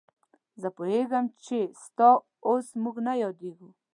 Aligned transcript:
زه 0.61 0.67
پوهېږم 0.75 1.25
چې 1.45 1.57
ستا 1.83 2.09
اوس 2.47 2.67
موږ 2.83 2.95
نه 3.07 3.13
یادېږو. 3.23 3.69